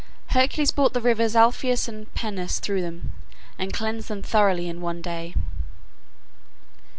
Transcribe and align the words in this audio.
Hercules 0.29 0.71
brought 0.71 0.93
the 0.93 0.99
rivers 0.99 1.35
Alpheus 1.35 1.87
and 1.87 2.11
Peneus 2.15 2.59
through 2.59 2.81
them, 2.81 3.13
and 3.59 3.71
cleansed 3.71 4.07
them 4.07 4.23
thoroughly 4.23 4.67
in 4.67 4.81
one 4.81 4.99
day. 4.99 5.35